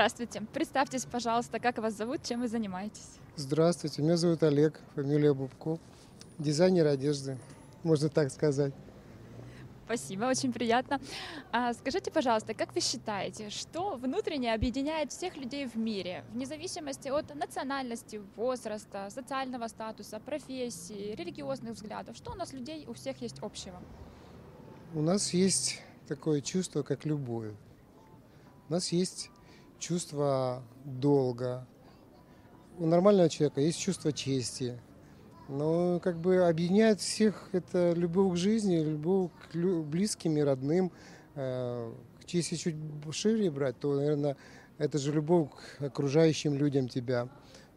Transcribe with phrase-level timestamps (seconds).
[0.00, 0.40] Здравствуйте.
[0.54, 3.18] Представьтесь, пожалуйста, как вас зовут, чем вы занимаетесь?
[3.36, 5.78] Здравствуйте, меня зовут Олег, фамилия Бубко.
[6.38, 7.36] Дизайнер одежды,
[7.82, 8.72] можно так сказать.
[9.84, 11.02] Спасибо, очень приятно.
[11.52, 17.08] А скажите, пожалуйста, как вы считаете, что внутренне объединяет всех людей в мире, вне зависимости
[17.08, 22.16] от национальности, возраста, социального статуса, профессии, религиозных взглядов?
[22.16, 23.78] Что у нас людей у всех есть общего?
[24.94, 27.52] У нас есть такое чувство, как любовь.
[28.70, 29.30] У нас есть
[29.80, 31.66] чувство долга.
[32.78, 34.78] У нормального человека есть чувство чести.
[35.48, 40.92] Но как бы объединяет всех это любовь к жизни, любовь к близким и родным.
[41.34, 41.92] Э,
[42.28, 42.76] Если чуть
[43.10, 44.36] шире брать, то, наверное,
[44.78, 47.28] это же любовь к окружающим людям тебя.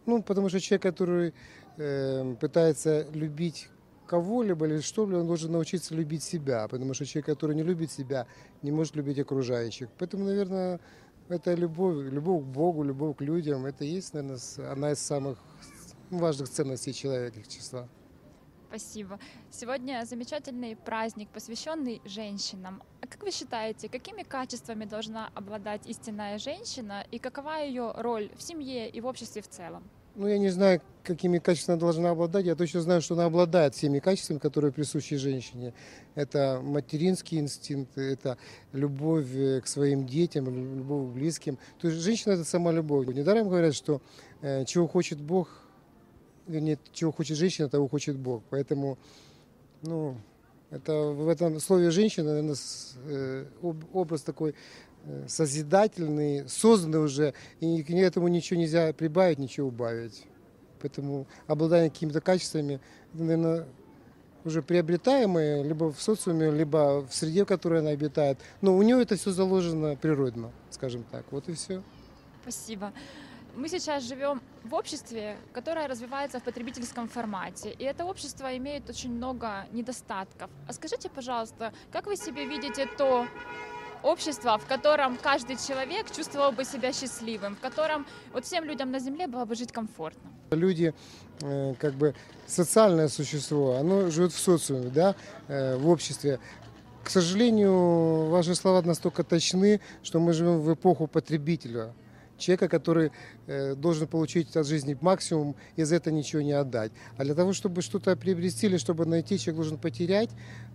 [0.06, 1.34] Ну, потому что человек, который
[1.78, 3.70] э, пытается любить
[4.06, 6.67] кого-либо или что-либо, он должен научиться любить себя.
[6.67, 8.28] Потому что человек, который не любит себя,
[8.62, 9.90] не может любить окружающих.
[9.98, 10.80] Поэтому, наверное,
[11.30, 13.66] это любовь, любовь к Богу, любовь к людям.
[13.66, 14.40] Это есть, наверное,
[14.72, 15.38] одна из самых
[16.10, 17.88] важных ценностей человечества.
[18.68, 19.20] Спасибо.
[19.52, 22.82] Сегодня замечательный праздник, посвященный женщинам.
[23.02, 28.42] А как вы считаете, какими качествами должна обладать истинная женщина и какова ее роль в
[28.42, 29.84] семье и в обществе в целом?
[30.16, 32.45] Ну, я не знаю, какими качествами она должна обладать.
[32.45, 35.73] Я точно знаю, что она обладает всеми качествами, которые присущи женщине.
[36.14, 38.38] Это материнский инстинкт, это
[38.73, 41.58] любовь э, к своим детям, лю- любовь к близким.
[41.80, 43.08] То есть женщина– это сама любовь.
[43.08, 44.02] Недаром говорят, что
[44.42, 45.50] э, чего хочет Бог,
[46.48, 48.44] нет, чего хочет женщина, того хочет Бог.
[48.52, 49.00] Поэтому,
[49.81, 50.16] ну,
[50.70, 52.55] это в этом слове женщина, наверное,
[53.08, 54.53] э, об- образ такой
[55.04, 60.26] э, созидательный, созданный уже, и к этому ничего нельзя прибавить, ничего убавить.
[60.82, 62.82] Поэтому обладание какими-то качествами,
[63.14, 63.66] наверное,
[64.45, 68.38] уже приобретаемые либо в социуме, либо в среде, в которой она обитает.
[68.62, 71.26] Но у нее это все заложено природно, скажем так.
[71.32, 71.82] Вот и все.
[72.42, 72.92] Спасибо.
[73.56, 79.11] Мы сейчас живем в обществе, которое развивается в потребительском формате, и это общество имеет очень
[79.11, 80.50] много недостатков.
[80.67, 83.27] А скажите, пожалуйста, как вы себе видите то
[84.03, 88.99] общество, в котором каждый человек чувствовал бы себя счастливым, в котором вот всем людям на
[88.99, 90.30] Земле было бы жить комфортно?
[90.52, 90.93] Люди,
[91.41, 92.14] э, как бы
[92.45, 95.15] социальное существо, оно живет в социуме, да,
[95.47, 96.39] э, в обществе.
[97.03, 101.93] К сожалению, ваши слова настолько точны, что мы живем в эпоху потребителя.
[102.43, 103.11] Человека, который
[103.48, 106.92] э, должен получить от жизни максимум и за это ничего не отдать.
[107.17, 110.30] А для того, чтобы что-то приобрести или чтобы найти, человек должен потерять.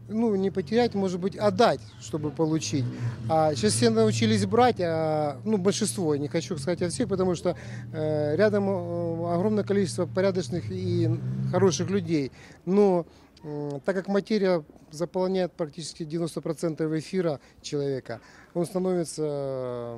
[0.08, 2.86] Ну, не потерять, может быть, отдать, чтобы получить.
[3.28, 7.54] А сейчас все научились брать, а, ну, большинство, не хочу сказать о всех, потому что
[7.92, 11.10] э, рядом э, огромное количество порядочных и
[11.52, 12.32] хороших людей.
[12.64, 13.06] Но
[13.84, 18.20] так как материя заполняет практически 90% эфира человека,
[18.54, 19.96] он становится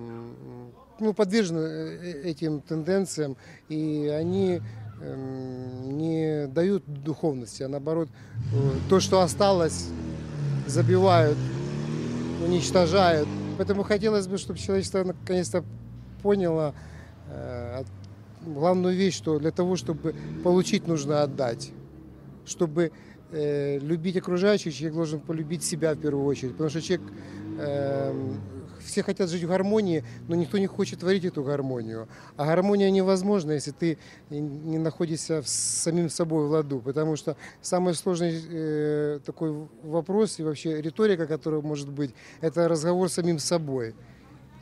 [1.00, 3.36] ну, подвержен э, этим тенденциям,
[3.68, 4.60] и они
[5.00, 8.08] эм, не дают духовности, а наоборот,
[8.52, 9.88] э, то, что осталось,
[10.66, 11.38] забивают,
[12.44, 13.28] уничтожают.
[13.58, 15.64] Поэтому хотелось бы, чтобы человечество наконец-то
[16.22, 16.74] поняло
[17.28, 17.82] э,
[18.46, 21.72] главную вещь, что для того, чтобы получить, нужно отдать.
[22.46, 22.92] Чтобы
[23.32, 26.52] э, любить окружающих, человек должен полюбить себя в первую очередь.
[26.52, 27.06] Потому что человек,
[27.58, 28.32] э,
[28.84, 32.08] все хотят жить в гармонии, но никто не хочет творить эту гармонию.
[32.36, 33.98] А гармония невозможна, если ты
[34.30, 36.80] не находишься с самим собой в ладу.
[36.80, 43.08] Потому что самый сложный э, такой вопрос и вообще риторика, которая может быть, это разговор
[43.08, 43.94] с самим собой.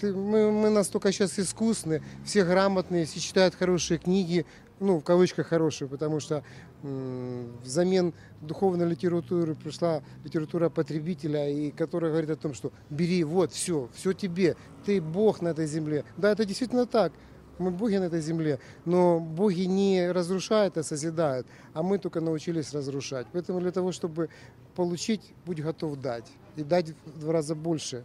[0.01, 4.47] Ты- мы, мы настолько сейчас искусны, все грамотные, все читают хорошие книги,
[4.81, 6.43] ну, в кавычках хорошие, потому что
[6.83, 13.89] взамен духовной литературы пришла литература потребителя, и которая говорит о том, что бери, вот, все,
[13.95, 16.05] все тебе, ты Бог на этой земле.
[16.17, 17.13] Да, это действительно так.
[17.59, 22.73] Мы боги на этой земле, но боги не разрушают, а созидают, а мы только научились
[22.73, 23.27] разрушать.
[23.33, 24.29] Поэтому для того, чтобы
[24.77, 26.31] получить, будь готов дать.
[26.55, 28.05] И дать в два раза больше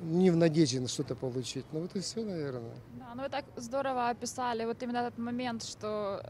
[0.00, 1.64] не в надежде на что-то получить.
[1.72, 2.74] Ну вот и все, наверное.
[2.98, 6.22] Да, ну вы так здорово описали вот именно этот момент, что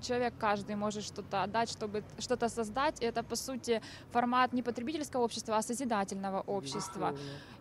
[0.00, 3.02] человек каждый может что-то отдать, чтобы что-то создать.
[3.02, 7.14] И это, по сути, формат не потребительского общества, а созидательного общества.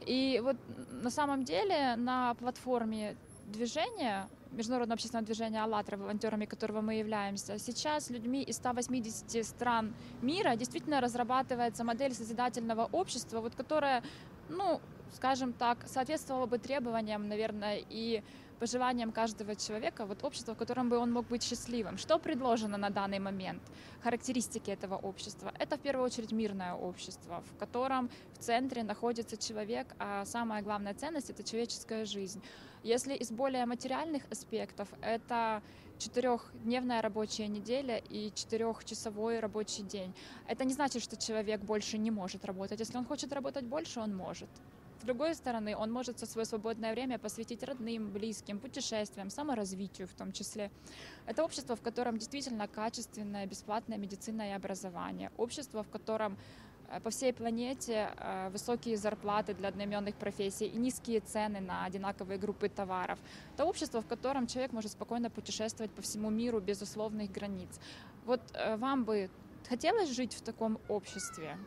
[0.06, 0.58] И вот
[1.04, 3.16] на самом деле на платформе
[3.48, 10.56] движения, международного общественного движения «АЛЛАТРА», волонтерами которого мы являемся, сейчас людьми из 180 стран мира
[10.56, 14.04] действительно разрабатывается модель созидательного общества, вот которая,
[14.50, 14.80] ну,
[15.14, 18.24] скажем так, соответствовала бы требованиям, наверное, и
[18.60, 21.98] по желаниям каждого человека, вот общество, в котором бы он мог быть счастливым.
[21.98, 23.62] Что предложено на данный момент?
[24.04, 25.54] Характеристики этого общества.
[25.58, 30.94] Это в первую очередь мирное общество, в котором в центре находится человек, а самая главная
[30.94, 32.42] ценность— это человеческая жизнь.
[32.84, 35.62] Если из более материальных аспектов, это
[35.98, 40.14] четырехдневная рабочая неделя и четырехчасовой рабочий день.
[40.48, 42.80] Это не значит, что человек больше не может работать.
[42.80, 44.50] Если он хочет работать больше, он может.
[45.00, 50.14] С другой стороны, он может со свое свободное время посвятить родным, близким, путешествиям, саморазвитию в
[50.14, 50.72] том числе.
[51.26, 55.32] Это общество, в котором действительно качественная, бесплатная медицина и образование.
[55.38, 56.38] Общество, в котором
[56.90, 62.40] Э, по всей планете э, высокие зарплаты для одноименных профессий и низкие цены на одинаковые
[62.40, 63.20] группы товаров.
[63.54, 67.80] Это общество, в котором человек может спокойно путешествовать по всему миру без условных границ.
[68.26, 69.30] Вот э, вам бы
[69.68, 71.58] хотелось жить в таком обществе?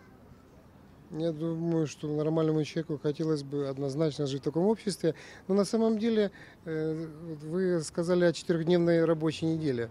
[1.12, 5.14] Я думаю, что нормальному человеку хотелось бы однозначно жить в таком обществе.
[5.46, 6.30] Но на самом деле
[6.64, 9.90] вы сказали о четырехдневной рабочей неделе.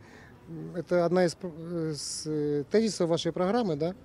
[0.75, 3.95] Это одна из, из тезисов вашей программы, да?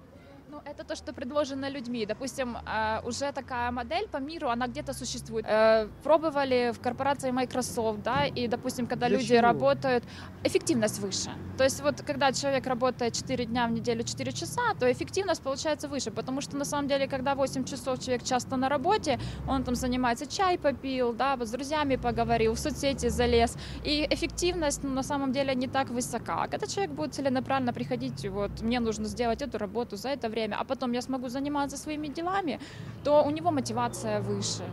[0.66, 2.06] Это то, что предложено людьми.
[2.06, 5.46] Допустим, э, уже такая модель по миру, она где-то существует.
[5.48, 9.42] Э, пробовали в корпорации Microsoft, да, и, допустим, когда Для люди чего?
[9.42, 10.04] работают,
[10.44, 11.30] эффективность выше.
[11.56, 15.88] То есть вот когда человек работает 4 дня в неделю 4 часа, то эффективность получается
[15.88, 19.18] выше, потому что на самом деле, когда 8 часов человек часто на работе,
[19.48, 24.82] он там занимается, чай попил, да, вот с друзьями поговорил, в соцсети залез, и эффективность
[24.84, 26.42] ну, на самом деле не так высока.
[26.42, 30.55] А когда человек будет целенаправленно приходить, вот, мне нужно сделать эту работу за это время,
[30.58, 32.60] а потом я смогу заниматься своими делами,
[33.04, 34.64] то у него мотивация выше.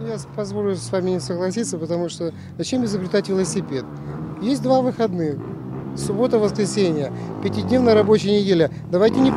[0.00, 3.84] Я позволю с вами не согласиться, потому что зачем изобретать велосипед?
[4.40, 5.38] Есть два выходных.
[5.96, 7.12] Суббота, воскресенье,
[7.42, 8.70] пятидневная рабочая неделя.
[8.92, 9.32] Давайте не,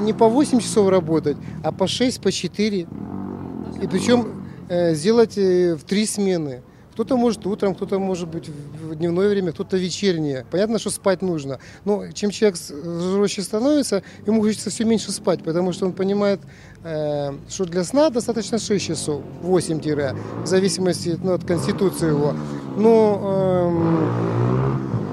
[0.00, 2.80] не по 8 часов работать, а по 6, по 4.
[2.80, 6.62] И причем э, сделать э, в три смены.
[6.92, 10.44] Кто-то может утром, кто-то может быть в дневное время, кто-то вечернее.
[10.50, 11.58] Понятно, что спать нужно.
[11.84, 16.40] Но чем человек жестче становится, ему хочется все меньше спать, потому что он понимает,
[16.82, 22.34] э, что для сна достаточно 6 часов, 8 в зависимости ну, от конституции его.
[22.76, 23.20] Но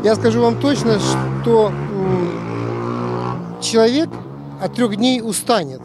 [0.01, 4.09] э, я скажу вам точно, что э, человек
[4.61, 5.81] от трех дней устанет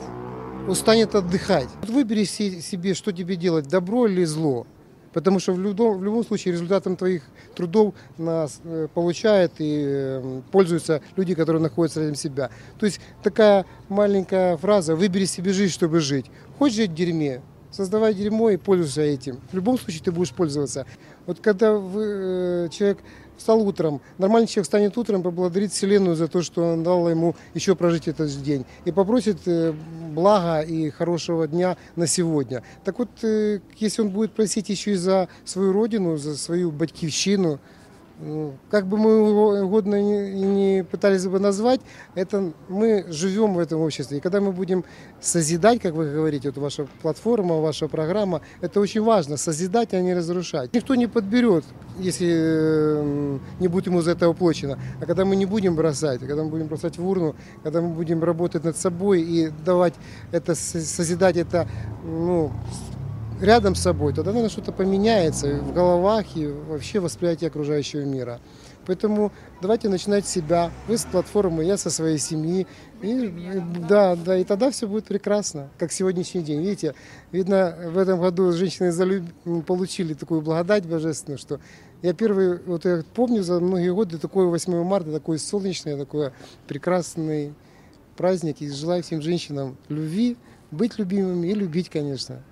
[0.68, 1.68] устанет отдыхать.
[1.88, 4.66] Выбери себе, что тебе делать, добро или зло.
[5.12, 7.22] Потому что в любом, в любом случае результатом твоих
[7.54, 12.50] трудов нас э, получают и э, пользуются люди, которые находятся рядом себя.
[12.78, 16.26] То есть такая маленькая фраза «выбери себе жизнь, чтобы жить».
[16.58, 17.42] Хочешь жить в дерьме,
[17.72, 19.40] создавай дерьмо и пользуйся этим.
[19.50, 20.86] В любом случае ты будешь пользоваться.
[21.26, 22.98] Вот когда вы, э, человек
[23.36, 24.00] встал утром.
[24.18, 28.30] Нормальный человек станет утром, поблагодарит Вселенную за то, что он дал ему еще прожить этот
[28.42, 28.64] день.
[28.84, 29.74] И попросит э,
[30.14, 32.62] блага и хорошего дня на сегодня.
[32.84, 37.52] Так вот, э, если он будет просить еще и за свою родину, за свою батькивщину,
[37.52, 37.58] ну,
[38.70, 41.80] как бы мы его угодно не, пытались бы назвать,
[42.14, 44.18] это мы живем в этом обществе.
[44.18, 44.84] И когда мы будем
[45.20, 50.14] созидать, как вы говорите, вот ваша платформа, ваша программа, это очень важно, созидать, а не
[50.14, 50.72] разрушать.
[50.74, 51.64] Никто не подберет,
[51.98, 54.78] если э, не будет ему за это уплочено.
[55.00, 58.22] А когда мы не будем бросать, когда мы будем бросать в урну, когда мы будем
[58.22, 59.94] работать над собой и давать
[60.30, 61.66] это, созидать это
[62.04, 62.52] ну,
[63.42, 68.40] рядом с собой, тогда, наверное, что-то поменяется в головах и вообще восприятие окружающего мира.
[68.86, 70.70] Поэтому давайте начинать с себя.
[70.88, 72.66] Вы с платформы, я со своей семьи.
[73.00, 76.60] И, да, да, и тогда все будет прекрасно, как сегодняшний день.
[76.60, 76.94] Видите,
[77.30, 79.24] видно, в этом году женщины залюб...
[79.66, 81.60] получили такую благодать божественную, что
[82.02, 86.32] я первый, вот я помню за многие годы такой 8 марта, такой солнечный, такой
[86.66, 87.54] прекрасный
[88.16, 88.60] праздник.
[88.60, 90.36] И желаю всем женщинам любви,
[90.72, 92.42] быть любимыми и любить, конечно.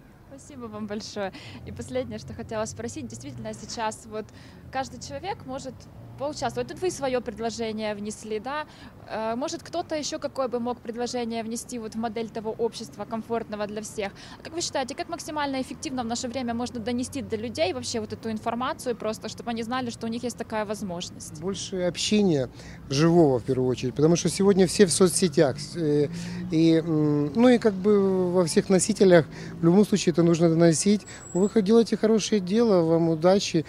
[0.41, 1.33] Спасибо вам большое.
[1.67, 4.25] И последнее, что хотела спросить, действительно сейчас вот
[4.73, 5.75] каждый человек может
[6.21, 6.69] поучаствовать.
[6.69, 8.67] Тут вы свое предложение внесли, да?
[9.09, 13.67] Э, может, кто-то еще какое бы мог предложение внести вот в модель того общества комфортного
[13.67, 14.13] для всех?
[14.39, 18.01] А как вы считаете, как максимально эффективно в наше время можно донести до людей вообще
[18.01, 21.41] вот эту информацию просто, чтобы они знали, что у них есть такая возможность?
[21.41, 22.49] Больше общения
[22.91, 25.57] живого в первую очередь, потому что сегодня все в соцсетях.
[25.77, 26.09] Э,
[26.53, 29.27] и, ну и как бы во всех носителях
[29.61, 31.07] в любом случае это нужно доносить.
[31.33, 33.65] Вы делаете хорошее дело, вам удачи,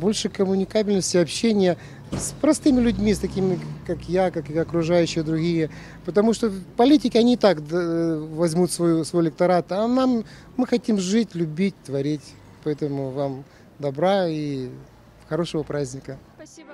[0.00, 1.76] больше коммуникабельности, общения
[2.12, 5.70] с простыми людьми, с такими, как я, как и окружающие другие.
[6.04, 10.24] Потому что политики, они и так возьмут свой, свой электорат, а нам,
[10.56, 12.34] мы хотим жить, любить, творить.
[12.64, 13.44] Поэтому вам
[13.78, 14.68] добра и
[15.28, 16.18] хорошего праздника.
[16.36, 16.72] Спасибо.